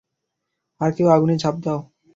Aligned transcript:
আরে 0.81 0.91
কেউ 0.97 1.07
আগুনে 1.07 1.35
ঝাঁপ 1.37 1.55
দাও। 1.63 1.79